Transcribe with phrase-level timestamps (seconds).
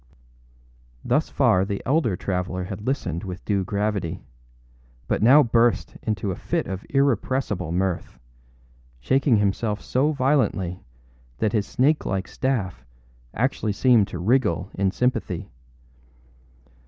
[0.01, 0.03] â
[1.05, 4.23] Thus far the elder traveller had listened with due gravity;
[5.07, 8.17] but now burst into a fit of irrepressible mirth,
[8.99, 10.81] shaking himself so violently
[11.37, 12.83] that his snake like staff
[13.35, 15.51] actually seemed to wriggle in sympathy.